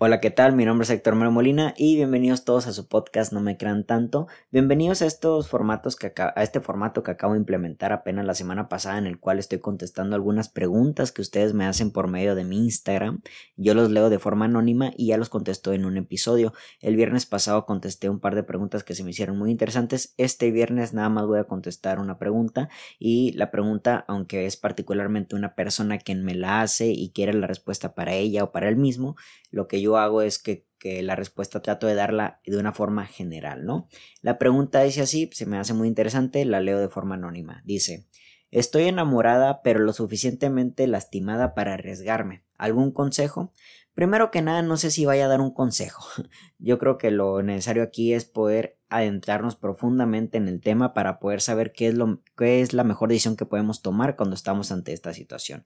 Hola, 0.00 0.20
¿qué 0.20 0.30
tal? 0.30 0.54
Mi 0.54 0.64
nombre 0.64 0.84
es 0.84 0.90
Héctor 0.90 1.16
Mero 1.16 1.32
Molina 1.32 1.74
y 1.76 1.96
bienvenidos 1.96 2.44
todos 2.44 2.68
a 2.68 2.72
su 2.72 2.86
podcast 2.86 3.32
No 3.32 3.40
me 3.40 3.56
crean 3.56 3.82
tanto. 3.82 4.28
Bienvenidos 4.52 5.02
a 5.02 5.06
estos 5.06 5.48
formatos 5.48 5.96
que 5.96 6.12
a 6.16 6.40
este 6.44 6.60
formato 6.60 7.02
que 7.02 7.10
acabo 7.10 7.32
de 7.32 7.40
implementar 7.40 7.92
apenas 7.92 8.24
la 8.24 8.34
semana 8.34 8.68
pasada 8.68 8.98
en 8.98 9.08
el 9.08 9.18
cual 9.18 9.40
estoy 9.40 9.58
contestando 9.58 10.14
algunas 10.14 10.48
preguntas 10.50 11.10
que 11.10 11.20
ustedes 11.20 11.52
me 11.52 11.64
hacen 11.66 11.90
por 11.90 12.06
medio 12.06 12.36
de 12.36 12.44
mi 12.44 12.58
Instagram. 12.58 13.22
Yo 13.56 13.74
los 13.74 13.90
leo 13.90 14.08
de 14.08 14.20
forma 14.20 14.44
anónima 14.44 14.92
y 14.96 15.08
ya 15.08 15.16
los 15.16 15.30
contesto 15.30 15.72
en 15.72 15.84
un 15.84 15.96
episodio. 15.96 16.52
El 16.80 16.94
viernes 16.94 17.26
pasado 17.26 17.66
contesté 17.66 18.08
un 18.08 18.20
par 18.20 18.36
de 18.36 18.44
preguntas 18.44 18.84
que 18.84 18.94
se 18.94 19.02
me 19.02 19.10
hicieron 19.10 19.36
muy 19.36 19.50
interesantes. 19.50 20.14
Este 20.16 20.52
viernes 20.52 20.94
nada 20.94 21.08
más 21.08 21.26
voy 21.26 21.40
a 21.40 21.44
contestar 21.48 21.98
una 21.98 22.18
pregunta 22.18 22.68
y 23.00 23.32
la 23.32 23.50
pregunta, 23.50 24.04
aunque 24.06 24.46
es 24.46 24.56
particularmente 24.56 25.34
una 25.34 25.56
persona 25.56 25.98
quien 25.98 26.22
me 26.22 26.36
la 26.36 26.60
hace 26.60 26.86
y 26.86 27.10
quiere 27.10 27.32
la 27.32 27.48
respuesta 27.48 27.96
para 27.96 28.14
ella 28.14 28.44
o 28.44 28.52
para 28.52 28.68
él 28.68 28.76
mismo, 28.76 29.16
lo 29.50 29.66
que 29.66 29.80
yo 29.80 29.87
hago 29.96 30.22
es 30.22 30.38
que, 30.38 30.66
la 31.02 31.16
respuesta 31.16 31.60
trato 31.60 31.88
de 31.88 31.96
darla 31.96 32.40
de 32.46 32.56
una 32.56 32.72
forma 32.72 33.04
general, 33.04 33.66
¿no? 33.66 33.88
La 34.22 34.38
pregunta 34.38 34.80
dice 34.82 35.02
así, 35.02 35.28
se 35.32 35.44
me 35.44 35.58
hace 35.58 35.74
muy 35.74 35.88
interesante, 35.88 36.44
la 36.44 36.60
leo 36.60 36.78
de 36.78 36.88
forma 36.88 37.16
anónima. 37.16 37.62
Dice, 37.64 38.06
estoy 38.52 38.84
enamorada 38.84 39.60
pero 39.62 39.80
lo 39.80 39.92
suficientemente 39.92 40.86
lastimada 40.86 41.54
para 41.54 41.74
arriesgarme. 41.74 42.44
¿Algún 42.56 42.92
consejo? 42.92 43.52
Primero 43.92 44.30
que 44.30 44.40
nada, 44.40 44.62
no 44.62 44.76
sé 44.76 44.92
si 44.92 45.04
vaya 45.04 45.24
a 45.24 45.28
dar 45.28 45.40
un 45.40 45.52
consejo. 45.52 46.06
Yo 46.58 46.78
creo 46.78 46.96
que 46.96 47.10
lo 47.10 47.42
necesario 47.42 47.82
aquí 47.82 48.14
es 48.14 48.24
poder 48.24 48.77
adentrarnos 48.90 49.56
profundamente 49.56 50.38
en 50.38 50.48
el 50.48 50.60
tema 50.60 50.94
para 50.94 51.18
poder 51.18 51.40
saber 51.40 51.72
qué 51.72 51.88
es, 51.88 51.94
lo, 51.94 52.22
qué 52.36 52.60
es 52.60 52.72
la 52.72 52.84
mejor 52.84 53.08
decisión 53.08 53.36
que 53.36 53.46
podemos 53.46 53.82
tomar 53.82 54.16
cuando 54.16 54.34
estamos 54.34 54.72
ante 54.72 54.92
esta 54.92 55.12
situación. 55.12 55.64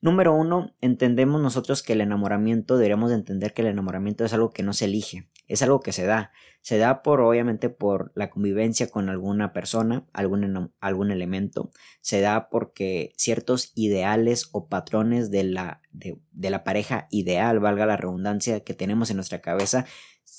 Número 0.00 0.34
uno, 0.34 0.74
entendemos 0.82 1.40
nosotros 1.40 1.82
que 1.82 1.94
el 1.94 2.02
enamoramiento, 2.02 2.76
deberíamos 2.76 3.08
de 3.08 3.16
entender 3.16 3.54
que 3.54 3.62
el 3.62 3.68
enamoramiento 3.68 4.24
es 4.24 4.34
algo 4.34 4.50
que 4.50 4.62
no 4.62 4.74
se 4.74 4.84
elige, 4.84 5.28
es 5.48 5.62
algo 5.62 5.80
que 5.80 5.92
se 5.92 6.04
da. 6.04 6.30
Se 6.60 6.78
da 6.78 7.02
por, 7.02 7.20
obviamente, 7.20 7.68
por 7.68 8.12
la 8.14 8.30
convivencia 8.30 8.90
con 8.90 9.08
alguna 9.08 9.52
persona, 9.52 10.06
algún, 10.12 10.72
algún 10.80 11.10
elemento. 11.10 11.70
Se 12.00 12.20
da 12.20 12.48
porque 12.48 13.12
ciertos 13.16 13.72
ideales 13.74 14.48
o 14.52 14.68
patrones 14.68 15.30
de 15.30 15.44
la, 15.44 15.80
de, 15.90 16.18
de 16.32 16.50
la 16.50 16.64
pareja 16.64 17.06
ideal, 17.10 17.60
valga 17.60 17.86
la 17.86 17.96
redundancia, 17.96 18.60
que 18.60 18.74
tenemos 18.74 19.10
en 19.10 19.16
nuestra 19.16 19.40
cabeza, 19.40 19.86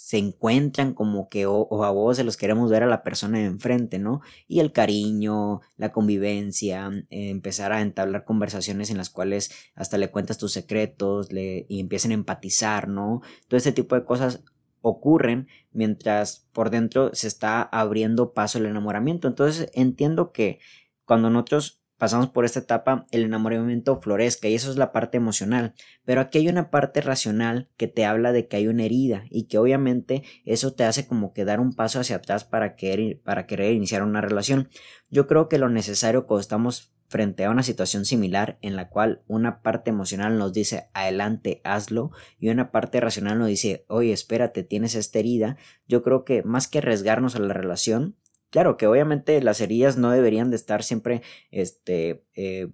se 0.06 0.20
encuentran 0.20 0.94
como 0.94 1.30
que 1.30 1.48
o, 1.48 1.84
a 1.84 1.90
vos 1.90 2.18
se 2.18 2.24
los 2.24 2.38
queremos 2.38 2.70
ver 2.70 2.84
a 2.84 2.86
la 2.86 3.02
persona 3.02 3.40
de 3.40 3.46
enfrente, 3.46 3.98
¿no? 3.98 4.22
Y 4.48 4.60
el 4.60 4.72
cariño, 4.72 5.62
la 5.78 5.92
convivencia, 5.92 6.92
eh, 7.10 7.32
empezar 7.32 7.72
a 7.72 7.82
entablar 7.82 8.24
conversaciones 8.24 8.92
en 8.92 8.98
las 8.98 9.10
cuales 9.10 9.50
hasta 9.74 9.98
le 9.98 10.12
cuentas 10.12 10.38
tus 10.38 10.52
secretos 10.52 11.32
le, 11.34 11.66
y 11.70 11.80
empiecen 11.80 12.12
a 12.12 12.14
empatizar, 12.14 12.88
¿no? 12.88 13.24
Todo 13.48 13.58
este 13.58 13.72
tipo 13.72 13.96
de 13.96 14.06
cosas 14.06 14.44
ocurren 14.82 15.48
mientras 15.72 16.48
por 16.54 16.70
dentro 16.70 17.10
se 17.16 17.28
está 17.28 17.64
abriendo 17.64 18.32
paso 18.34 18.60
el 18.60 18.68
enamoramiento. 18.68 19.28
Entonces 19.28 19.72
entiendo 19.74 20.32
que 20.32 20.60
cuando 21.04 21.32
nosotros 21.32 21.82
pasamos 21.98 22.30
por 22.30 22.46
esta 22.46 22.60
etapa, 22.60 23.06
el 23.12 23.24
enamoramiento 23.24 24.00
florezca 24.02 24.48
y 24.48 24.56
eso 24.56 24.70
es 24.70 24.78
la 24.78 24.92
parte 24.92 25.18
emocional. 25.18 25.74
Pero 26.04 26.22
aquí 26.22 26.40
hay 26.40 26.50
una 26.50 26.70
parte 26.70 27.02
racional 27.02 27.70
que 27.78 27.88
te 27.88 28.06
habla 28.06 28.32
de 28.32 28.48
que 28.48 28.58
hay 28.58 28.68
una 28.68 28.84
herida 28.84 29.24
y 29.30 29.44
que 29.44 29.58
obviamente 29.58 30.24
eso 30.46 30.74
te 30.74 30.84
hace 30.84 31.08
como 31.08 31.34
que 31.34 31.46
dar 31.46 31.60
un 31.60 31.74
paso 31.74 32.00
hacia 32.00 32.18
atrás 32.18 32.44
para 32.44 32.76
querer, 32.76 33.22
para 33.22 33.46
querer 33.46 33.74
iniciar 33.74 34.04
una 34.04 34.22
relación. 34.22 34.70
Yo 35.10 35.28
creo 35.28 35.48
que 35.48 35.58
lo 35.58 35.70
necesario 35.70 36.26
cuando 36.28 36.42
estamos 36.42 36.92
frente 37.08 37.46
a 37.46 37.52
una 37.52 37.64
situación 37.64 38.06
similar 38.06 38.58
en 38.62 38.76
la 38.76 38.90
cual 38.90 39.22
una 39.28 39.62
parte 39.62 39.90
emocional 39.90 40.38
nos 40.38 40.54
dice 40.54 40.90
adelante, 40.94 41.62
hazlo 41.64 42.12
y 42.40 42.50
una 42.50 42.72
parte 42.72 43.00
racional 43.00 43.38
nos 43.40 43.48
dice 43.48 43.86
oye, 43.88 44.12
espérate, 44.12 44.64
tienes 44.64 44.96
esta 44.96 45.20
herida, 45.20 45.58
yo 45.88 46.02
creo 46.02 46.26
que 46.26 46.44
más 46.44 46.68
que 46.68 46.80
arriesgarnos 46.80 47.36
a 47.36 47.40
la 47.40 47.54
relación, 47.54 48.16
Claro 48.52 48.78
que 48.78 48.88
obviamente 48.88 49.42
las 49.42 49.62
heridas 49.62 49.98
no 49.98 50.12
deberían 50.12 50.50
de 50.50 50.56
estar 50.56 50.84
siempre 50.84 51.22
este, 51.52 52.24
eh, 52.36 52.70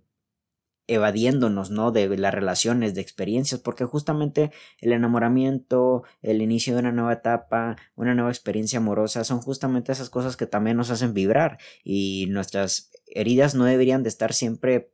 evadiéndonos, 0.88 1.72
¿no? 1.72 1.92
De 1.92 2.18
las 2.18 2.34
relaciones, 2.34 2.94
de 2.94 3.02
experiencias, 3.02 3.62
porque 3.62 3.86
justamente 3.86 4.52
el 4.80 4.92
enamoramiento, 4.92 6.04
el 6.22 6.42
inicio 6.42 6.74
de 6.74 6.82
una 6.82 6.92
nueva 6.92 7.14
etapa, 7.14 7.78
una 7.96 8.14
nueva 8.14 8.30
experiencia 8.30 8.80
amorosa, 8.80 9.24
son 9.24 9.40
justamente 9.40 9.92
esas 9.92 10.10
cosas 10.10 10.36
que 10.38 10.48
también 10.48 10.78
nos 10.78 10.92
hacen 10.92 11.14
vibrar 11.14 11.60
y 11.84 12.28
nuestras 12.30 12.92
heridas 13.08 13.56
no 13.56 13.66
deberían 13.66 14.04
de 14.04 14.10
estar 14.10 14.34
siempre 14.34 14.92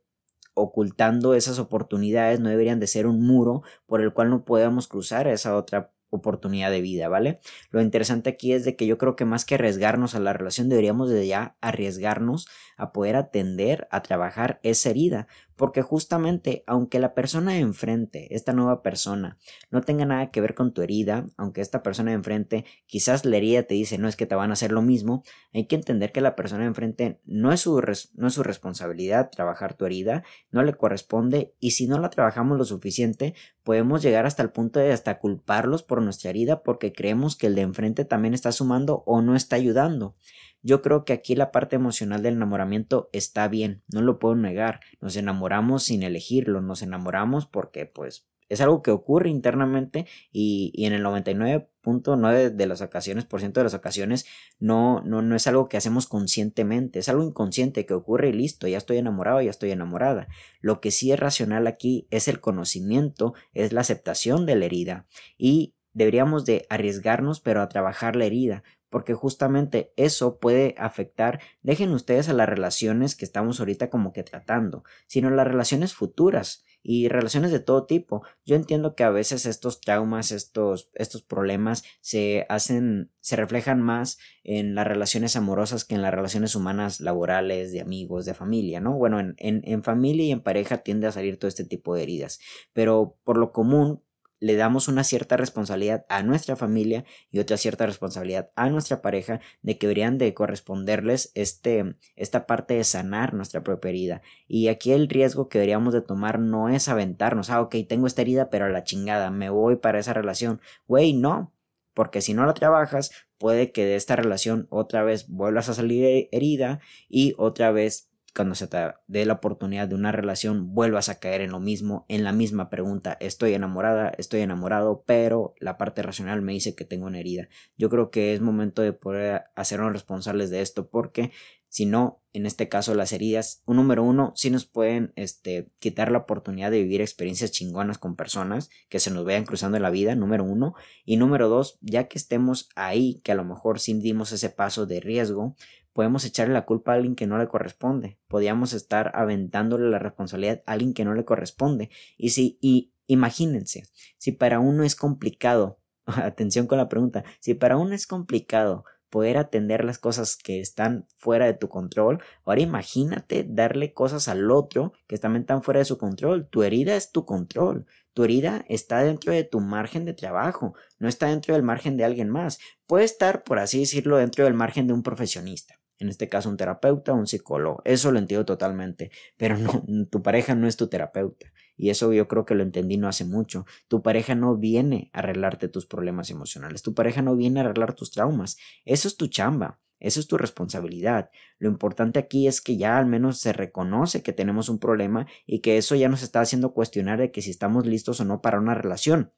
ocultando 0.54 1.34
esas 1.34 1.58
oportunidades, 1.58 2.40
no 2.40 2.48
deberían 2.48 2.80
de 2.80 2.86
ser 2.86 3.06
un 3.06 3.20
muro 3.26 3.62
por 3.86 4.00
el 4.00 4.12
cual 4.12 4.30
no 4.30 4.44
podamos 4.44 4.88
cruzar 4.88 5.26
a 5.26 5.32
esa 5.32 5.56
otra 5.56 5.92
oportunidad 6.10 6.70
de 6.70 6.80
vida, 6.80 7.08
¿vale? 7.08 7.40
Lo 7.70 7.80
interesante 7.80 8.30
aquí 8.30 8.52
es 8.52 8.64
de 8.64 8.76
que 8.76 8.86
yo 8.86 8.98
creo 8.98 9.16
que 9.16 9.24
más 9.24 9.44
que 9.44 9.54
arriesgarnos 9.54 10.14
a 10.14 10.20
la 10.20 10.32
relación 10.32 10.68
deberíamos 10.68 11.10
de 11.10 11.26
ya 11.26 11.56
arriesgarnos 11.60 12.46
a 12.76 12.92
poder 12.92 13.16
atender, 13.16 13.88
a 13.90 14.02
trabajar 14.02 14.60
esa 14.62 14.90
herida, 14.90 15.26
porque 15.58 15.82
justamente 15.82 16.62
aunque 16.66 17.00
la 17.00 17.12
persona 17.12 17.52
de 17.52 17.58
enfrente, 17.58 18.34
esta 18.34 18.52
nueva 18.52 18.80
persona, 18.80 19.38
no 19.70 19.82
tenga 19.82 20.06
nada 20.06 20.30
que 20.30 20.40
ver 20.40 20.54
con 20.54 20.72
tu 20.72 20.82
herida, 20.82 21.26
aunque 21.36 21.60
esta 21.60 21.82
persona 21.82 22.12
de 22.12 22.16
enfrente 22.16 22.64
quizás 22.86 23.24
la 23.24 23.36
herida 23.36 23.64
te 23.64 23.74
dice 23.74 23.98
no 23.98 24.08
es 24.08 24.16
que 24.16 24.24
te 24.24 24.36
van 24.36 24.50
a 24.50 24.52
hacer 24.54 24.70
lo 24.72 24.80
mismo, 24.80 25.24
hay 25.52 25.66
que 25.66 25.74
entender 25.74 26.12
que 26.12 26.20
la 26.20 26.36
persona 26.36 26.62
de 26.62 26.68
enfrente 26.68 27.20
no 27.26 27.52
es 27.52 27.60
su, 27.60 27.82
no 28.14 28.28
es 28.28 28.34
su 28.34 28.42
responsabilidad 28.44 29.30
trabajar 29.30 29.74
tu 29.74 29.84
herida, 29.84 30.22
no 30.52 30.62
le 30.62 30.74
corresponde 30.74 31.54
y 31.58 31.72
si 31.72 31.88
no 31.88 31.98
la 31.98 32.10
trabajamos 32.10 32.56
lo 32.56 32.64
suficiente, 32.64 33.34
podemos 33.64 34.00
llegar 34.00 34.26
hasta 34.26 34.42
el 34.42 34.50
punto 34.50 34.78
de 34.78 34.92
hasta 34.92 35.18
culparlos 35.18 35.82
por 35.82 36.00
nuestra 36.00 36.30
herida 36.30 36.62
porque 36.62 36.92
creemos 36.92 37.36
que 37.36 37.48
el 37.48 37.56
de 37.56 37.62
enfrente 37.62 38.04
también 38.04 38.32
está 38.32 38.52
sumando 38.52 39.02
o 39.06 39.22
no 39.22 39.34
está 39.34 39.56
ayudando. 39.56 40.14
Yo 40.62 40.82
creo 40.82 41.04
que 41.04 41.12
aquí 41.12 41.34
la 41.34 41.52
parte 41.52 41.76
emocional 41.76 42.22
del 42.22 42.34
enamoramiento 42.34 43.08
está 43.12 43.48
bien, 43.48 43.82
no 43.92 44.02
lo 44.02 44.18
puedo 44.18 44.34
negar. 44.34 44.80
Nos 45.00 45.16
enamoramos 45.16 45.84
sin 45.84 46.02
elegirlo, 46.02 46.60
nos 46.60 46.82
enamoramos 46.82 47.46
porque 47.46 47.86
pues 47.86 48.28
es 48.48 48.60
algo 48.60 48.82
que 48.82 48.90
ocurre 48.90 49.28
internamente 49.28 50.06
y, 50.32 50.72
y 50.74 50.86
en 50.86 50.94
el 50.94 51.04
99.9 51.04 52.50
de 52.50 52.66
las 52.66 52.80
ocasiones, 52.80 53.24
por 53.24 53.40
ciento 53.40 53.60
de 53.60 53.64
las 53.64 53.74
ocasiones, 53.74 54.26
no, 54.58 55.02
no, 55.02 55.22
no 55.22 55.36
es 55.36 55.46
algo 55.46 55.68
que 55.68 55.76
hacemos 55.76 56.06
conscientemente, 56.06 56.98
es 56.98 57.08
algo 57.08 57.24
inconsciente 57.24 57.84
que 57.86 57.94
ocurre 57.94 58.30
y 58.30 58.32
listo, 58.32 58.66
ya 58.66 58.78
estoy 58.78 58.98
enamorado, 58.98 59.42
ya 59.42 59.50
estoy 59.50 59.70
enamorada. 59.70 60.28
Lo 60.60 60.80
que 60.80 60.90
sí 60.90 61.12
es 61.12 61.20
racional 61.20 61.66
aquí 61.66 62.06
es 62.10 62.28
el 62.28 62.40
conocimiento, 62.40 63.34
es 63.52 63.72
la 63.72 63.82
aceptación 63.82 64.46
de 64.46 64.56
la 64.56 64.64
herida 64.64 65.06
y 65.36 65.74
deberíamos 65.92 66.44
de 66.44 66.66
arriesgarnos 66.70 67.40
pero 67.40 67.60
a 67.60 67.68
trabajar 67.68 68.14
la 68.14 68.24
herida 68.24 68.62
porque 68.90 69.14
justamente 69.14 69.92
eso 69.96 70.38
puede 70.38 70.74
afectar, 70.78 71.40
dejen 71.62 71.92
ustedes 71.92 72.28
a 72.28 72.32
las 72.32 72.48
relaciones 72.48 73.16
que 73.16 73.24
estamos 73.24 73.60
ahorita 73.60 73.90
como 73.90 74.12
que 74.12 74.22
tratando, 74.22 74.84
sino 75.06 75.30
las 75.30 75.46
relaciones 75.46 75.94
futuras 75.94 76.64
y 76.82 77.08
relaciones 77.08 77.50
de 77.50 77.60
todo 77.60 77.86
tipo. 77.86 78.22
Yo 78.44 78.56
entiendo 78.56 78.94
que 78.94 79.04
a 79.04 79.10
veces 79.10 79.46
estos 79.46 79.80
traumas, 79.80 80.32
estos, 80.32 80.90
estos 80.94 81.22
problemas 81.22 81.84
se 82.00 82.46
hacen, 82.48 83.10
se 83.20 83.36
reflejan 83.36 83.82
más 83.82 84.18
en 84.42 84.74
las 84.74 84.86
relaciones 84.86 85.36
amorosas 85.36 85.84
que 85.84 85.94
en 85.94 86.02
las 86.02 86.14
relaciones 86.14 86.54
humanas 86.54 87.00
laborales, 87.00 87.72
de 87.72 87.80
amigos, 87.80 88.24
de 88.24 88.34
familia, 88.34 88.80
¿no? 88.80 88.96
Bueno, 88.96 89.20
en, 89.20 89.34
en, 89.38 89.62
en 89.64 89.82
familia 89.82 90.26
y 90.26 90.32
en 90.32 90.42
pareja 90.42 90.78
tiende 90.78 91.06
a 91.06 91.12
salir 91.12 91.38
todo 91.38 91.48
este 91.48 91.64
tipo 91.64 91.94
de 91.94 92.04
heridas, 92.04 92.40
pero 92.72 93.18
por 93.24 93.36
lo 93.36 93.52
común 93.52 94.02
le 94.40 94.56
damos 94.56 94.88
una 94.88 95.04
cierta 95.04 95.36
responsabilidad 95.36 96.06
a 96.08 96.22
nuestra 96.22 96.56
familia 96.56 97.04
y 97.30 97.38
otra 97.38 97.56
cierta 97.56 97.86
responsabilidad 97.86 98.50
a 98.56 98.68
nuestra 98.70 99.02
pareja 99.02 99.40
de 99.62 99.78
que 99.78 99.86
deberían 99.86 100.18
de 100.18 100.34
corresponderles 100.34 101.32
este, 101.34 101.96
esta 102.16 102.46
parte 102.46 102.74
de 102.74 102.84
sanar 102.84 103.34
nuestra 103.34 103.62
propia 103.62 103.90
herida. 103.90 104.22
Y 104.46 104.68
aquí 104.68 104.92
el 104.92 105.08
riesgo 105.08 105.48
que 105.48 105.58
deberíamos 105.58 105.92
de 105.94 106.02
tomar 106.02 106.38
no 106.38 106.68
es 106.68 106.88
aventarnos, 106.88 107.50
ah, 107.50 107.60
ok, 107.60 107.76
tengo 107.88 108.06
esta 108.06 108.22
herida, 108.22 108.50
pero 108.50 108.66
a 108.66 108.70
la 108.70 108.84
chingada, 108.84 109.30
me 109.30 109.50
voy 109.50 109.76
para 109.76 109.98
esa 109.98 110.12
relación. 110.12 110.60
Güey, 110.86 111.12
no, 111.12 111.52
porque 111.94 112.20
si 112.20 112.34
no 112.34 112.46
la 112.46 112.54
trabajas, 112.54 113.10
puede 113.38 113.72
que 113.72 113.84
de 113.84 113.96
esta 113.96 114.16
relación 114.16 114.66
otra 114.70 115.02
vez 115.02 115.28
vuelvas 115.28 115.68
a 115.68 115.74
salir 115.74 116.28
herida 116.30 116.80
y 117.08 117.34
otra 117.38 117.72
vez 117.72 118.08
cuando 118.34 118.54
se 118.54 118.66
te 118.68 118.78
dé 119.06 119.24
la 119.24 119.34
oportunidad 119.34 119.88
de 119.88 119.94
una 119.94 120.12
relación 120.12 120.74
vuelvas 120.74 121.08
a 121.08 121.18
caer 121.18 121.40
en 121.40 121.50
lo 121.50 121.60
mismo, 121.60 122.04
en 122.08 122.24
la 122.24 122.32
misma 122.32 122.70
pregunta, 122.70 123.16
estoy 123.20 123.54
enamorada, 123.54 124.12
estoy 124.16 124.40
enamorado, 124.40 125.02
pero 125.06 125.54
la 125.58 125.76
parte 125.76 126.02
racional 126.02 126.42
me 126.42 126.52
dice 126.52 126.74
que 126.74 126.84
tengo 126.84 127.06
una 127.06 127.18
herida. 127.18 127.48
Yo 127.76 127.90
creo 127.90 128.10
que 128.10 128.34
es 128.34 128.40
momento 128.40 128.82
de 128.82 128.92
poder 128.92 129.44
hacernos 129.56 129.92
responsables 129.92 130.50
de 130.50 130.60
esto 130.60 130.88
porque 130.88 131.32
si 131.68 131.86
no, 131.86 132.22
en 132.32 132.46
este 132.46 132.68
caso 132.68 132.94
las 132.94 133.12
heridas, 133.12 133.62
un 133.66 133.76
número 133.76 134.02
uno, 134.02 134.32
sí 134.36 134.50
nos 134.50 134.64
pueden 134.64 135.12
este, 135.16 135.70
quitar 135.78 136.10
la 136.10 136.18
oportunidad 136.18 136.70
de 136.70 136.82
vivir 136.82 137.00
experiencias 137.00 137.50
chingonas 137.50 137.98
con 137.98 138.16
personas 138.16 138.70
que 138.88 139.00
se 139.00 139.10
nos 139.10 139.24
vayan 139.24 139.44
cruzando 139.44 139.76
en 139.76 139.82
la 139.82 139.90
vida, 139.90 140.14
número 140.14 140.44
uno. 140.44 140.74
Y 141.04 141.16
número 141.16 141.48
dos, 141.48 141.78
ya 141.80 142.08
que 142.08 142.18
estemos 142.18 142.68
ahí, 142.76 143.20
que 143.24 143.32
a 143.32 143.36
lo 143.36 143.44
mejor 143.44 143.80
sí 143.80 143.94
dimos 143.94 144.32
ese 144.32 144.50
paso 144.50 144.86
de 144.86 145.00
riesgo, 145.00 145.56
podemos 145.92 146.24
echarle 146.24 146.54
la 146.54 146.64
culpa 146.64 146.92
a 146.92 146.94
alguien 146.96 147.16
que 147.16 147.26
no 147.26 147.38
le 147.38 147.48
corresponde. 147.48 148.18
Podríamos 148.28 148.72
estar 148.72 149.10
aventándole 149.14 149.90
la 149.90 149.98
responsabilidad 149.98 150.62
a 150.66 150.72
alguien 150.72 150.94
que 150.94 151.04
no 151.04 151.14
le 151.14 151.24
corresponde. 151.24 151.90
Y 152.16 152.30
si, 152.30 152.58
y, 152.60 152.92
Imagínense, 153.08 153.84
si 154.18 154.32
para 154.32 154.60
uno 154.60 154.84
es 154.84 154.94
complicado, 154.94 155.80
atención 156.06 156.66
con 156.66 156.78
la 156.78 156.90
pregunta, 156.90 157.24
si 157.40 157.54
para 157.54 157.78
uno 157.78 157.94
es 157.94 158.06
complicado 158.06 158.84
poder 159.10 159.38
atender 159.38 159.84
las 159.84 159.98
cosas 159.98 160.36
que 160.36 160.60
están 160.60 161.06
fuera 161.16 161.46
de 161.46 161.54
tu 161.54 161.68
control. 161.68 162.22
Ahora 162.44 162.60
imagínate 162.60 163.44
darle 163.48 163.92
cosas 163.92 164.28
al 164.28 164.50
otro 164.50 164.92
que 165.06 165.18
también 165.18 165.42
están 165.42 165.62
fuera 165.62 165.78
de 165.78 165.84
su 165.84 165.98
control. 165.98 166.48
Tu 166.48 166.62
herida 166.62 166.96
es 166.96 167.12
tu 167.12 167.24
control. 167.24 167.86
Tu 168.18 168.24
herida 168.24 168.64
está 168.68 169.02
dentro 169.04 169.32
de 169.32 169.44
tu 169.44 169.60
margen 169.60 170.04
de 170.04 170.12
trabajo, 170.12 170.74
no 170.98 171.06
está 171.08 171.28
dentro 171.28 171.54
del 171.54 171.62
margen 171.62 171.96
de 171.96 172.04
alguien 172.04 172.28
más. 172.28 172.58
Puede 172.86 173.04
estar, 173.04 173.44
por 173.44 173.60
así 173.60 173.78
decirlo, 173.78 174.16
dentro 174.16 174.44
del 174.44 174.54
margen 174.54 174.88
de 174.88 174.92
un 174.92 175.04
profesionista. 175.04 175.77
En 175.98 176.08
este 176.08 176.28
caso, 176.28 176.48
un 176.48 176.56
terapeuta 176.56 177.12
o 177.12 177.16
un 177.16 177.26
psicólogo. 177.26 177.82
Eso 177.84 178.12
lo 178.12 178.18
entiendo 178.18 178.44
totalmente. 178.44 179.10
Pero 179.36 179.58
no, 179.58 179.84
tu 180.10 180.22
pareja 180.22 180.54
no 180.54 180.66
es 180.68 180.76
tu 180.76 180.88
terapeuta. 180.88 181.52
Y 181.76 181.90
eso 181.90 182.12
yo 182.12 182.28
creo 182.28 182.44
que 182.44 182.54
lo 182.54 182.62
entendí 182.62 182.96
no 182.96 183.08
hace 183.08 183.24
mucho. 183.24 183.66
Tu 183.88 184.02
pareja 184.02 184.34
no 184.34 184.56
viene 184.56 185.10
a 185.12 185.20
arreglarte 185.20 185.68
tus 185.68 185.86
problemas 185.86 186.30
emocionales. 186.30 186.82
Tu 186.82 186.94
pareja 186.94 187.22
no 187.22 187.36
viene 187.36 187.60
a 187.60 187.64
arreglar 187.64 187.94
tus 187.94 188.10
traumas. 188.10 188.56
Eso 188.84 189.08
es 189.08 189.16
tu 189.16 189.28
chamba. 189.28 189.80
Eso 190.00 190.20
es 190.20 190.28
tu 190.28 190.38
responsabilidad. 190.38 191.30
Lo 191.58 191.68
importante 191.68 192.18
aquí 192.18 192.46
es 192.46 192.60
que 192.60 192.76
ya 192.76 192.98
al 192.98 193.06
menos 193.06 193.40
se 193.40 193.52
reconoce 193.52 194.22
que 194.22 194.32
tenemos 194.32 194.68
un 194.68 194.78
problema 194.78 195.26
y 195.46 195.60
que 195.60 195.76
eso 195.76 195.96
ya 195.96 196.08
nos 196.08 196.22
está 196.22 196.40
haciendo 196.40 196.72
cuestionar 196.72 197.18
de 197.18 197.32
que 197.32 197.42
si 197.42 197.50
estamos 197.50 197.84
listos 197.86 198.20
o 198.20 198.24
no 198.24 198.40
para 198.40 198.60
una 198.60 198.74
relación. 198.74 199.32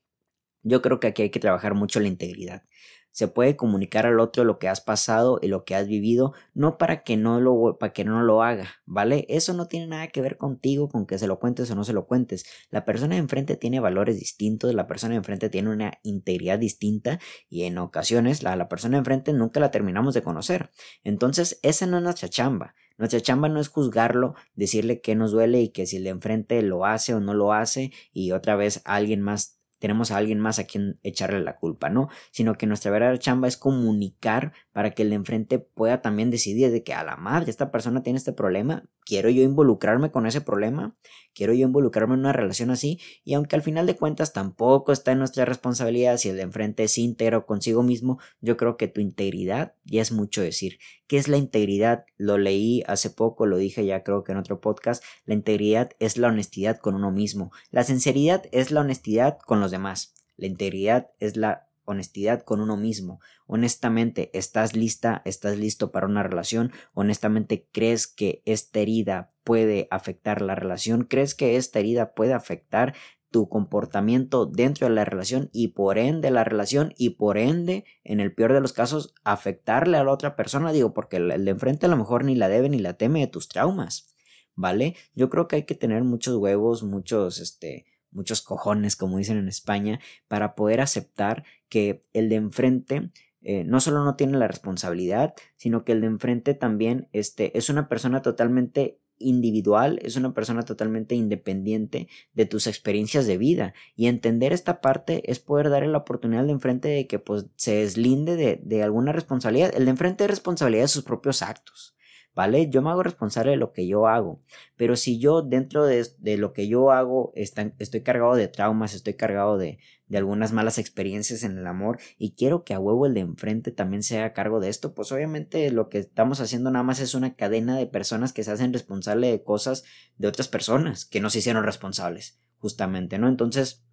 Yo 0.62 0.83
creo 0.83 1.01
que 1.01 1.07
aquí 1.07 1.23
hay 1.23 1.31
que 1.31 1.41
trabajar 1.41 1.75
mucho 1.75 2.01
la 2.01 2.09
integridad. 2.09 2.65
Se 3.12 3.29
puede 3.29 3.57
comunicar 3.57 4.07
al 4.07 4.21
otro 4.21 4.45
lo 4.45 4.59
que 4.59 4.69
has 4.69 4.81
pasado 4.81 5.39
y 5.43 5.49
lo 5.49 5.65
que 5.65 5.75
has 5.75 5.87
vivido, 5.87 6.33
no 6.55 6.79
para 6.79 7.03
que 7.03 7.17
no 7.17 7.41
lo, 7.41 7.77
para 7.79 7.93
que 7.93 8.05
no 8.05 8.23
lo 8.23 8.43
haga, 8.43 8.69
¿vale? 8.87 9.27
Eso 9.29 9.53
no 9.55 9.67
tiene 9.67 9.87
nada 9.87 10.09
que 10.09 10.21
ver 10.21 10.37
contigo, 10.37 10.89
con 10.89 11.07
que 11.07 11.19
se 11.19 11.27
lo 11.27 11.39
cuentes 11.39 11.71
o 11.71 11.75
no 11.75 11.85
se 11.85 11.93
lo 11.93 12.07
cuentes. 12.07 12.45
La 12.71 12.85
persona 12.85 13.15
de 13.15 13.21
enfrente 13.21 13.57
tiene 13.57 13.81
valores 13.81 14.19
distintos, 14.19 14.75
la 14.75 14.87
persona 14.87 15.12
de 15.12 15.19
enfrente 15.19 15.51
tiene 15.51 15.71
una 15.71 15.93
integridad 16.03 16.59
distinta 16.59 17.19
y 17.49 17.65
en 17.65 17.79
ocasiones 17.79 18.43
la, 18.43 18.57
la 18.57 18.69
persona 18.69 18.97
de 18.97 18.99
enfrente 18.99 19.33
nunca 19.33 19.61
la 19.61 19.71
terminamos 19.71 20.15
de 20.15 20.23
conocer. 20.23 20.71
Entonces, 21.05 21.59
esa 21.62 21.87
no 21.87 21.99
es 21.99 22.03
nuestra 22.03 22.29
chamba. 22.29 22.75
Nuestra 23.01 23.21
chamba 23.23 23.49
no 23.49 23.61
es 23.61 23.69
juzgarlo, 23.69 24.35
decirle 24.55 25.01
que 25.01 25.15
nos 25.15 25.33
duele 25.33 25.62
y 25.62 25.71
que 25.71 25.87
si 25.87 25.97
el 25.97 26.05
de 26.05 26.11
enfrente 26.11 26.61
lo 26.61 26.85
hace 26.85 27.15
o 27.15 27.21
no 27.21 27.33
lo 27.33 27.55
hace 27.55 27.93
y 28.12 28.33
otra 28.33 28.57
vez 28.57 28.83
alguien 28.85 29.23
más 29.23 29.60
tenemos 29.81 30.12
a 30.12 30.17
alguien 30.19 30.38
más 30.38 30.61
a 30.61 30.65
quien 30.65 31.00
echarle 31.03 31.41
la 31.41 31.56
culpa, 31.56 31.88
¿no? 31.88 32.09
Sino 32.31 32.55
que 32.55 32.67
nuestra 32.67 32.93
verdadera 32.93 33.19
chamba 33.19 33.49
es 33.49 33.56
comunicar 33.56 34.53
para 34.73 34.93
que 34.93 35.03
el 35.03 35.11
de 35.11 35.17
enfrente 35.17 35.59
pueda 35.59 36.03
también 36.03 36.31
decidir 36.31 36.71
de 36.71 36.85
que 36.85 36.94
a 36.94 37.03
la 37.03 37.17
madre 37.17 37.50
esta 37.50 37.73
persona 37.73 38.03
tiene 38.03 38.19
este 38.19 38.32
problema, 38.32 38.85
quiero 39.05 39.29
yo 39.29 39.43
involucrarme 39.43 40.12
con 40.12 40.27
ese 40.27 40.41
problema, 40.41 40.97
quiero 41.35 41.53
yo 41.53 41.67
involucrarme 41.67 42.15
en 42.15 42.21
una 42.21 42.32
relación 42.32 42.71
así, 42.71 43.00
y 43.25 43.35
aunque 43.35 43.56
al 43.56 43.62
final 43.62 43.87
de 43.87 43.97
cuentas 43.97 44.32
tampoco 44.32 44.93
está 44.93 45.12
en 45.12 45.19
nuestra 45.19 45.44
responsabilidad 45.44 46.17
si 46.19 46.29
el 46.29 46.37
de 46.37 46.43
enfrente 46.43 46.85
es 46.85 46.97
íntegro 46.99 47.47
consigo 47.47 47.83
mismo, 47.83 48.21
yo 48.41 48.56
creo 48.56 48.76
que 48.76 48.88
tu 48.88 49.00
integridad 49.00 49.75
ya 49.85 50.03
es 50.03 50.12
mucho 50.12 50.43
decir. 50.43 50.79
¿Qué 51.06 51.17
es 51.17 51.26
la 51.26 51.38
integridad? 51.38 52.05
Lo 52.17 52.38
leí 52.38 52.85
hace 52.87 53.11
poco, 53.11 53.47
lo 53.47 53.56
dije 53.56 53.85
ya 53.85 54.05
creo 54.05 54.23
que 54.23 54.31
en 54.31 54.38
otro 54.38 54.61
podcast, 54.61 55.03
la 55.25 55.35
integridad 55.35 55.91
es 55.99 56.17
la 56.17 56.29
honestidad 56.29 56.79
con 56.79 56.94
uno 56.94 57.11
mismo, 57.11 57.50
la 57.71 57.83
sinceridad 57.83 58.44
es 58.53 58.71
la 58.71 58.83
honestidad 58.83 59.38
con 59.38 59.61
los 59.61 59.69
demás, 59.70 60.14
la 60.37 60.46
integridad 60.46 61.11
es 61.19 61.37
la 61.37 61.69
honestidad 61.84 62.43
con 62.43 62.61
uno 62.61 62.76
mismo. 62.76 63.20
Honestamente, 63.46 64.31
¿estás 64.32 64.75
lista? 64.75 65.22
¿Estás 65.25 65.58
listo 65.58 65.90
para 65.90 66.06
una 66.06 66.22
relación? 66.22 66.72
Honestamente, 66.94 67.69
¿crees 67.72 68.06
que 68.06 68.43
esta 68.46 68.81
herida 68.81 69.32
puede 69.44 69.88
afectar 69.90 70.40
la 70.40 70.55
relación? 70.55 71.05
¿Crees 71.05 71.34
que 71.34 71.56
esta 71.56 71.81
herida 71.81 72.14
puede 72.14 72.32
afectar 72.32 72.94
tu 73.31 73.49
comportamiento 73.49 74.46
dentro 74.46 74.88
de 74.88 74.94
la 74.94 75.05
relación 75.05 75.50
y 75.52 75.69
por 75.69 75.99
ende 75.99 76.31
la 76.31 76.43
relación 76.43 76.93
y 76.96 77.11
por 77.11 77.38
ende, 77.38 77.84
en 78.02 78.19
el 78.20 78.34
peor 78.34 78.52
de 78.52 78.61
los 78.61 78.73
casos, 78.73 79.14
afectarle 79.25 79.99
a 79.99 80.05
la 80.05 80.12
otra 80.12 80.37
persona? 80.37 80.73
Digo, 80.73 80.93
porque 80.93 81.19
el 81.19 81.44
de 81.44 81.50
enfrente 81.50 81.87
a 81.87 81.88
lo 81.88 81.96
mejor 81.96 82.25
ni 82.25 82.34
la 82.34 82.49
debe 82.49 82.69
ni 82.69 82.78
la 82.78 82.94
teme 82.94 83.20
de 83.20 83.26
tus 83.28 83.49
traumas. 83.49 84.14
¿Vale? 84.56 84.96
Yo 85.14 85.31
creo 85.31 85.49
que 85.49 85.56
hay 85.56 85.62
que 85.62 85.76
tener 85.76 86.02
muchos 86.02 86.37
huevos, 86.37 86.82
muchos, 86.82 87.38
este, 87.38 87.87
muchos 88.12 88.43
cojones, 88.43 88.97
como 88.97 89.19
dicen 89.19 89.39
en 89.39 89.49
España, 89.49 90.01
para 90.29 90.55
poder 90.55 90.81
aceptar 90.81 91.45
que 91.69 92.03
el 92.12 92.29
de 92.29 92.37
enfrente 92.37 93.11
eh, 93.43 93.65
no 93.65 93.81
solo 93.81 94.05
no 94.05 94.17
tiene 94.17 94.39
la 94.39 94.49
responsabilidad, 94.49 95.35
sino 95.57 95.85
que 95.85 95.93
el 95.93 96.03
de 96.03 96.09
enfrente 96.09 96.55
también 96.55 97.09
este, 97.12 97.57
es 97.57 97.71
una 97.71 97.89
persona 97.89 98.21
totalmente 98.23 99.01
individual, 99.21 99.99
es 100.03 100.17
una 100.17 100.35
persona 100.35 100.62
totalmente 100.62 101.15
independiente 101.15 102.09
de 102.33 102.47
tus 102.47 102.67
experiencias 102.67 103.27
de 103.27 103.39
vida. 103.39 103.75
Y 103.95 104.07
entender 104.07 104.53
esta 104.53 104.81
parte 104.81 105.31
es 105.31 105.39
poder 105.39 105.71
darle 105.71 105.89
la 105.89 105.99
oportunidad 105.99 106.41
al 106.41 106.49
de 106.49 106.55
enfrente 106.55 106.89
de 106.89 107.07
que 107.07 107.19
pues, 107.19 107.47
se 107.57 107.77
deslinde 107.77 108.37
de, 108.37 108.61
de 108.62 108.83
alguna 108.83 109.12
responsabilidad. 109.12 109.73
El 109.75 109.85
de 109.85 109.91
enfrente 109.93 110.25
es 110.25 110.31
responsabilidad 110.31 110.85
de 110.85 110.89
sus 110.89 111.05
propios 111.05 111.43
actos. 111.43 111.95
¿Vale? 112.40 112.70
Yo 112.70 112.81
me 112.81 112.88
hago 112.88 113.02
responsable 113.02 113.50
de 113.50 113.58
lo 113.58 113.75
que 113.75 113.87
yo 113.87 114.06
hago, 114.06 114.40
pero 114.76 114.96
si 114.96 115.19
yo 115.19 115.42
dentro 115.42 115.84
de, 115.84 116.06
lo 116.38 116.54
que 116.54 116.69
yo 116.69 116.90
hago 116.90 117.34
estoy 117.34 118.00
cargado 118.02 118.34
de 118.34 118.48
traumas, 118.48 118.94
estoy 118.94 119.12
cargado 119.12 119.58
de, 119.58 119.78
de 120.06 120.16
algunas 120.16 120.50
malas 120.50 120.78
experiencias 120.78 121.42
en 121.42 121.58
el 121.58 121.66
amor 121.66 121.98
y 122.16 122.31
quiero 122.37 122.64
que 122.64 122.72
a 122.72 122.81
huevo 122.81 123.04
el 123.04 123.12
de 123.12 123.20
enfrente 123.20 123.72
también 123.72 124.02
se 124.02 124.19
haga 124.19 124.32
cargo 124.32 124.58
de 124.58 124.70
esto, 124.70 124.94
pues 124.94 125.12
obviamente 125.12 125.70
lo 125.70 125.90
que 125.90 125.98
estamos 125.98 126.40
haciendo 126.40 126.70
nada 126.70 126.82
más 126.82 127.00
es 127.00 127.14
una 127.14 127.34
cadena 127.34 127.76
de 127.76 127.87
personas 127.87 128.32
que 128.32 128.42
se 128.42 128.52
hacen 128.52 128.72
responsable 128.72 129.31
de 129.31 129.44
cosas 129.44 129.84
de 130.16 130.26
otras 130.26 130.48
personas 130.48 131.04
que 131.04 131.20
no 131.20 131.28
se 131.28 131.40
hicieron 131.40 131.64
responsables, 131.64 132.40
justamente, 132.56 133.19
¿no? 133.19 133.28
Entonces, 133.28 133.84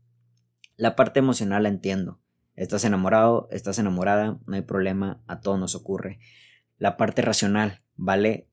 la 0.77 0.95
parte 0.95 1.19
emocional 1.19 1.63
la 1.63 1.69
entiendo. 1.69 2.21
Estás 2.55 2.85
enamorado, 2.85 3.49
estás 3.51 3.77
enamorada, 3.77 4.39
no 4.47 4.55
hay 4.55 4.61
problema, 4.61 5.21
a 5.27 5.41
todos 5.41 5.59
nos 5.59 5.75
ocurre. 5.75 6.19
La 6.77 6.95
parte 6.95 7.21
racional, 7.21 7.81
¿vale? 7.97 8.47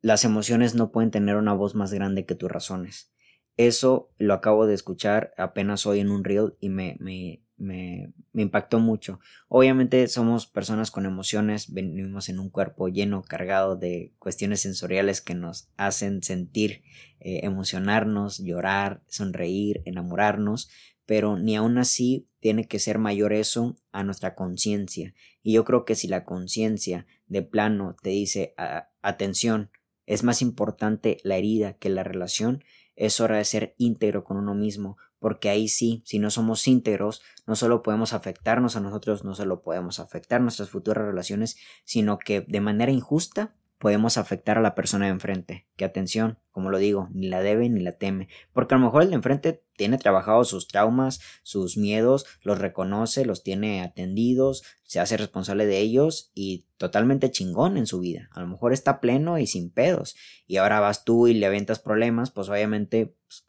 Las 0.00 0.24
emociones 0.24 0.74
no 0.74 0.92
pueden 0.92 1.10
tener 1.10 1.36
una 1.36 1.54
voz 1.54 1.74
más 1.74 1.92
grande 1.92 2.26
que 2.26 2.34
tus 2.34 2.50
razones. 2.50 3.10
Eso 3.56 4.12
lo 4.18 4.34
acabo 4.34 4.66
de 4.66 4.74
escuchar 4.74 5.32
apenas 5.36 5.86
hoy 5.86 6.00
en 6.00 6.10
un 6.10 6.22
reel 6.22 6.54
y 6.60 6.68
me, 6.68 6.96
me, 7.00 7.42
me, 7.56 8.12
impactó 8.34 8.78
mucho. 8.78 9.18
Obviamente 9.48 10.06
somos 10.06 10.46
personas 10.46 10.90
con 10.90 11.06
emociones, 11.06 11.72
venimos 11.72 12.28
en 12.28 12.38
un 12.38 12.50
cuerpo 12.50 12.88
lleno, 12.88 13.22
cargado 13.22 13.76
de 13.76 14.14
cuestiones 14.18 14.60
sensoriales 14.60 15.20
que 15.20 15.34
nos 15.34 15.68
hacen 15.76 16.22
sentir, 16.22 16.82
eh, 17.20 17.40
emocionarnos, 17.42 18.38
llorar, 18.38 19.02
sonreír, 19.08 19.82
enamorarnos, 19.84 20.70
pero 21.04 21.36
ni 21.36 21.56
aún 21.56 21.78
así 21.78 22.28
tiene 22.40 22.68
que 22.68 22.78
ser 22.78 22.98
mayor 22.98 23.32
eso 23.32 23.76
a 23.90 24.04
nuestra 24.04 24.34
conciencia. 24.34 25.14
Y 25.42 25.54
yo 25.54 25.64
creo 25.64 25.84
que 25.84 25.96
si 25.96 26.06
la 26.06 26.24
conciencia 26.24 27.06
de 27.28 27.42
plano 27.42 27.96
te 28.02 28.10
dice 28.10 28.54
atención, 29.02 29.70
es 30.06 30.24
más 30.24 30.42
importante 30.42 31.18
la 31.22 31.36
herida 31.36 31.74
que 31.74 31.90
la 31.90 32.02
relación, 32.02 32.64
es 32.96 33.20
hora 33.20 33.36
de 33.36 33.44
ser 33.44 33.74
íntegro 33.78 34.24
con 34.24 34.36
uno 34.36 34.54
mismo, 34.54 34.96
porque 35.18 35.50
ahí 35.50 35.68
sí, 35.68 36.02
si 36.04 36.18
no 36.18 36.30
somos 36.30 36.66
íntegros, 36.66 37.22
no 37.46 37.56
solo 37.56 37.82
podemos 37.82 38.12
afectarnos 38.12 38.76
a 38.76 38.80
nosotros, 38.80 39.24
no 39.24 39.34
solo 39.34 39.62
podemos 39.62 40.00
afectar 40.00 40.40
nuestras 40.40 40.70
futuras 40.70 41.04
relaciones, 41.04 41.56
sino 41.84 42.18
que 42.18 42.40
de 42.40 42.60
manera 42.60 42.92
injusta 42.92 43.54
podemos 43.78 44.18
afectar 44.18 44.58
a 44.58 44.60
la 44.60 44.74
persona 44.74 45.06
de 45.06 45.12
enfrente. 45.12 45.66
Que 45.76 45.84
atención, 45.84 46.38
como 46.50 46.70
lo 46.70 46.78
digo, 46.78 47.08
ni 47.12 47.28
la 47.28 47.40
debe 47.40 47.68
ni 47.68 47.80
la 47.80 47.92
teme. 47.92 48.28
Porque 48.52 48.74
a 48.74 48.78
lo 48.78 48.84
mejor 48.84 49.02
el 49.02 49.10
de 49.10 49.16
enfrente 49.16 49.62
tiene 49.76 49.98
trabajado 49.98 50.44
sus 50.44 50.66
traumas, 50.66 51.20
sus 51.42 51.76
miedos, 51.76 52.26
los 52.42 52.58
reconoce, 52.58 53.24
los 53.24 53.44
tiene 53.44 53.82
atendidos, 53.82 54.64
se 54.82 55.00
hace 55.00 55.16
responsable 55.16 55.66
de 55.66 55.78
ellos 55.78 56.32
y 56.34 56.66
totalmente 56.76 57.30
chingón 57.30 57.76
en 57.76 57.86
su 57.86 58.00
vida. 58.00 58.28
A 58.32 58.40
lo 58.40 58.48
mejor 58.48 58.72
está 58.72 59.00
pleno 59.00 59.38
y 59.38 59.46
sin 59.46 59.70
pedos. 59.70 60.16
Y 60.46 60.56
ahora 60.56 60.80
vas 60.80 61.04
tú 61.04 61.28
y 61.28 61.34
le 61.34 61.46
aventas 61.46 61.78
problemas, 61.78 62.30
pues 62.32 62.48
obviamente, 62.48 63.14
pues, 63.26 63.46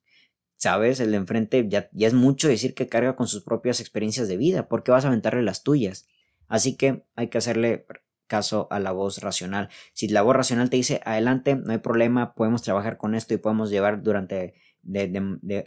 sabes, 0.58 1.00
el 1.00 1.12
de 1.12 1.18
enfrente 1.18 1.66
ya, 1.68 1.90
ya 1.92 2.08
es 2.08 2.14
mucho 2.14 2.48
decir 2.48 2.76
que 2.76 2.88
carga 2.88 3.16
con 3.16 3.28
sus 3.28 3.44
propias 3.44 3.80
experiencias 3.80 4.28
de 4.28 4.38
vida. 4.38 4.68
porque 4.68 4.92
vas 4.92 5.06
a 5.06 5.08
aventarle 5.08 5.42
las 5.42 5.64
tuyas? 5.64 6.06
Así 6.48 6.76
que 6.76 7.04
hay 7.16 7.30
que 7.30 7.38
hacerle 7.38 7.86
caso 8.30 8.70
a 8.72 8.80
la 8.80 8.94
voz 8.94 9.18
racional. 9.18 9.68
Si 9.92 10.08
la 10.08 10.22
voz 10.22 10.38
racional 10.38 10.70
te 10.70 10.78
dice 10.78 11.02
adelante, 11.04 11.58
no 11.58 11.74
hay 11.74 11.80
problema, 11.80 12.34
podemos 12.34 12.62
trabajar 12.62 12.96
con 12.96 13.16
esto 13.16 13.34
y 13.34 13.38
podemos 13.38 13.70
llevar 13.70 14.02
durante 14.02 14.54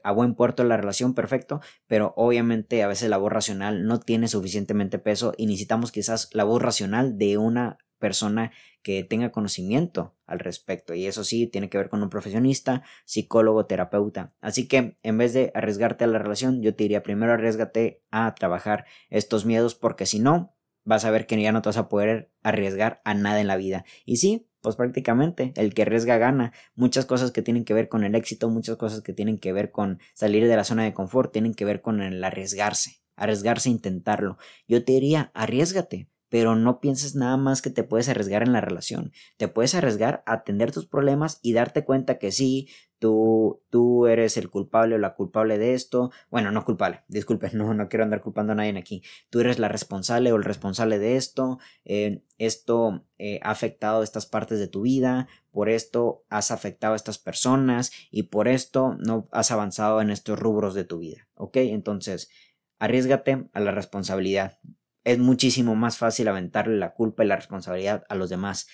a 0.02 0.12
buen 0.12 0.34
puerto 0.34 0.64
la 0.64 0.78
relación, 0.78 1.14
perfecto, 1.14 1.60
pero 1.86 2.14
obviamente 2.16 2.82
a 2.82 2.88
veces 2.88 3.10
la 3.10 3.18
voz 3.18 3.30
racional 3.30 3.84
no 3.84 4.00
tiene 4.00 4.26
suficientemente 4.28 4.98
peso 4.98 5.34
y 5.36 5.46
necesitamos 5.46 5.92
quizás 5.92 6.30
la 6.32 6.44
voz 6.44 6.62
racional 6.62 7.18
de 7.18 7.36
una 7.36 7.76
persona 7.98 8.52
que 8.82 9.04
tenga 9.04 9.30
conocimiento 9.30 10.16
al 10.26 10.40
respecto 10.40 10.92
y 10.92 11.06
eso 11.06 11.22
sí 11.22 11.46
tiene 11.46 11.70
que 11.70 11.78
ver 11.78 11.88
con 11.88 12.02
un 12.02 12.10
profesionista, 12.10 12.82
psicólogo, 13.04 13.66
terapeuta. 13.66 14.34
Así 14.40 14.66
que 14.66 14.98
en 15.02 15.18
vez 15.18 15.34
de 15.34 15.52
arriesgarte 15.54 16.02
a 16.02 16.08
la 16.08 16.18
relación, 16.18 16.62
yo 16.62 16.74
te 16.74 16.84
diría 16.84 17.04
primero 17.04 17.32
arriesgate 17.32 18.02
a 18.10 18.34
trabajar 18.34 18.86
estos 19.08 19.46
miedos 19.46 19.76
porque 19.76 20.06
si 20.06 20.18
no, 20.18 20.56
vas 20.84 21.04
a 21.04 21.10
ver 21.10 21.26
que 21.26 21.40
ya 21.40 21.52
no 21.52 21.62
te 21.62 21.68
vas 21.68 21.76
a 21.76 21.88
poder 21.88 22.30
arriesgar 22.42 23.00
a 23.04 23.14
nada 23.14 23.40
en 23.40 23.46
la 23.46 23.56
vida. 23.56 23.84
Y 24.04 24.16
sí, 24.16 24.48
pues 24.60 24.76
prácticamente 24.76 25.52
el 25.56 25.74
que 25.74 25.82
arriesga 25.82 26.18
gana. 26.18 26.52
Muchas 26.74 27.04
cosas 27.04 27.32
que 27.32 27.42
tienen 27.42 27.64
que 27.64 27.74
ver 27.74 27.88
con 27.88 28.04
el 28.04 28.14
éxito, 28.14 28.48
muchas 28.48 28.76
cosas 28.76 29.02
que 29.02 29.12
tienen 29.12 29.38
que 29.38 29.52
ver 29.52 29.70
con 29.70 29.98
salir 30.14 30.46
de 30.46 30.56
la 30.56 30.64
zona 30.64 30.84
de 30.84 30.94
confort, 30.94 31.32
tienen 31.32 31.54
que 31.54 31.64
ver 31.64 31.82
con 31.82 32.00
el 32.00 32.22
arriesgarse, 32.22 33.02
arriesgarse 33.16 33.68
a 33.68 33.72
intentarlo. 33.72 34.38
Yo 34.68 34.84
te 34.84 34.92
diría, 34.92 35.30
arriesgate, 35.34 36.08
pero 36.32 36.56
no 36.56 36.80
pienses 36.80 37.14
nada 37.14 37.36
más 37.36 37.60
que 37.60 37.68
te 37.68 37.84
puedes 37.84 38.08
arriesgar 38.08 38.42
en 38.42 38.54
la 38.54 38.62
relación. 38.62 39.12
Te 39.36 39.48
puedes 39.48 39.74
arriesgar 39.74 40.22
a 40.24 40.32
atender 40.32 40.72
tus 40.72 40.86
problemas 40.86 41.38
y 41.42 41.52
darte 41.52 41.84
cuenta 41.84 42.18
que 42.18 42.32
sí, 42.32 42.70
tú, 42.98 43.60
tú 43.68 44.06
eres 44.06 44.38
el 44.38 44.48
culpable 44.48 44.94
o 44.94 44.98
la 44.98 45.14
culpable 45.14 45.58
de 45.58 45.74
esto. 45.74 46.10
Bueno, 46.30 46.50
no 46.50 46.64
culpable, 46.64 47.02
disculpe, 47.08 47.50
no, 47.52 47.74
no 47.74 47.90
quiero 47.90 48.04
andar 48.04 48.22
culpando 48.22 48.52
a 48.52 48.54
nadie 48.54 48.78
aquí. 48.78 49.02
Tú 49.28 49.40
eres 49.40 49.58
la 49.58 49.68
responsable 49.68 50.32
o 50.32 50.36
el 50.36 50.44
responsable 50.44 50.98
de 50.98 51.16
esto. 51.16 51.58
Eh, 51.84 52.24
esto 52.38 53.04
eh, 53.18 53.38
ha 53.42 53.50
afectado 53.50 54.02
estas 54.02 54.24
partes 54.24 54.58
de 54.58 54.68
tu 54.68 54.80
vida. 54.80 55.28
Por 55.50 55.68
esto 55.68 56.24
has 56.30 56.50
afectado 56.50 56.94
a 56.94 56.96
estas 56.96 57.18
personas 57.18 57.92
y 58.10 58.22
por 58.22 58.48
esto 58.48 58.96
no 59.00 59.28
has 59.32 59.50
avanzado 59.50 60.00
en 60.00 60.08
estos 60.08 60.38
rubros 60.38 60.72
de 60.72 60.84
tu 60.84 60.98
vida. 60.98 61.28
¿Ok? 61.34 61.58
Entonces, 61.58 62.30
arriesgate 62.78 63.50
a 63.52 63.60
la 63.60 63.72
responsabilidad 63.72 64.60
es 65.04 65.18
muchísimo 65.18 65.74
más 65.74 65.98
fácil 65.98 66.28
aventarle 66.28 66.76
la 66.76 66.94
culpa 66.94 67.24
y 67.24 67.26
la 67.26 67.36
responsabilidad 67.36 68.04
a 68.08 68.14
los 68.14 68.30
demás. 68.30 68.68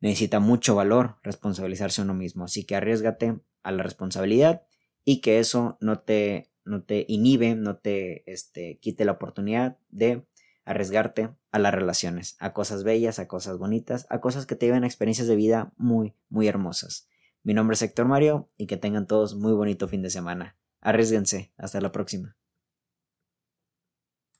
Necesita 0.00 0.40
mucho 0.40 0.74
valor 0.74 1.16
responsabilizarse 1.22 2.02
uno 2.02 2.14
mismo, 2.14 2.44
así 2.44 2.64
que 2.64 2.76
arriesgate 2.76 3.40
a 3.62 3.72
la 3.72 3.82
responsabilidad 3.82 4.62
y 5.04 5.20
que 5.20 5.38
eso 5.38 5.78
no 5.80 6.00
te, 6.00 6.50
no 6.64 6.82
te 6.82 7.04
inhibe, 7.08 7.54
no 7.54 7.76
te 7.78 8.30
este, 8.30 8.78
quite 8.78 9.04
la 9.04 9.12
oportunidad 9.12 9.78
de 9.88 10.26
arriesgarte 10.64 11.30
a 11.52 11.58
las 11.58 11.74
relaciones, 11.74 12.36
a 12.40 12.52
cosas 12.52 12.84
bellas, 12.84 13.18
a 13.18 13.28
cosas 13.28 13.58
bonitas, 13.58 14.06
a 14.10 14.20
cosas 14.20 14.46
que 14.46 14.56
te 14.56 14.66
lleven 14.66 14.84
a 14.84 14.86
experiencias 14.86 15.28
de 15.28 15.36
vida 15.36 15.72
muy, 15.76 16.14
muy 16.28 16.48
hermosas. 16.48 17.08
Mi 17.42 17.52
nombre 17.52 17.74
es 17.74 17.82
Héctor 17.82 18.06
Mario 18.06 18.48
y 18.56 18.66
que 18.66 18.78
tengan 18.78 19.06
todos 19.06 19.34
muy 19.34 19.52
bonito 19.52 19.86
fin 19.88 20.02
de 20.02 20.10
semana. 20.10 20.56
Arriesguense. 20.80 21.52
Hasta 21.56 21.80
la 21.80 21.92
próxima. 21.92 22.36